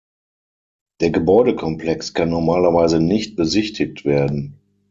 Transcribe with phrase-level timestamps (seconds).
[1.01, 4.59] Der Gebäudekomplex kann normalerweise nicht besichtigt werden.